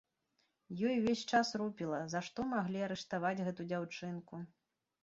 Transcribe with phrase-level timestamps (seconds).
[0.87, 4.47] Ёй увесь час рупіла, за што маглі арыштаваць гэту дзяўчынку.